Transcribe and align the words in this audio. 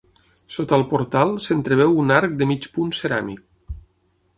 Sota 0.55 0.75
el 0.79 0.85
portal 0.93 1.35
s'entreveu 1.49 1.95
un 2.07 2.17
arc 2.19 2.37
de 2.41 2.51
mig 2.55 2.69
punt 2.79 2.95
ceràmic. 3.03 3.49